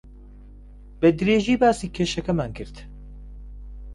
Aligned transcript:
بەدرێژی 1.01 1.55
باسی 1.61 1.93
کێشەکەمان 1.95 2.51
کرد. 2.57 2.75